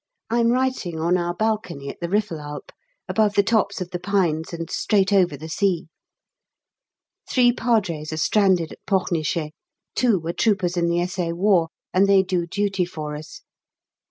[0.31, 2.71] I'm writing on our balcony at the Riffelalp,
[3.07, 5.89] above the tops of the pines, and straight over the sea.
[7.29, 9.51] Three Padres are stranded at Pornichet
[9.93, 11.33] two were troopers in the S.A.
[11.33, 13.41] War, and they do duty for us.